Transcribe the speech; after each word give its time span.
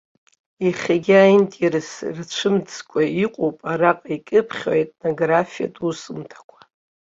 Иахьагьы 0.65 1.15
аинтерес 1.19 1.89
рыцәмыӡкәа 2.15 3.01
иҟоуп 3.23 3.57
араҟа 3.71 4.09
икьыԥхьу 4.17 4.73
иетнографиатә 4.77 5.81
усумҭақәа. 5.87 6.59